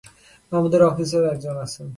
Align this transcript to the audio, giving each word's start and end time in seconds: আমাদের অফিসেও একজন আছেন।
আমাদের 0.51 0.81
অফিসেও 0.83 1.23
একজন 1.25 1.55
আছেন। 1.57 1.87